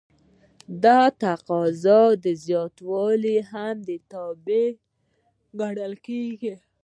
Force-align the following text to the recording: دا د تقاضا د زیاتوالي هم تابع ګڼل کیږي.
دا 0.83 0.99
د 1.11 1.13
تقاضا 1.23 2.01
د 2.23 2.25
زیاتوالي 2.45 3.37
هم 3.51 3.77
تابع 4.11 4.65
ګڼل 5.59 5.93
کیږي. 6.05 6.53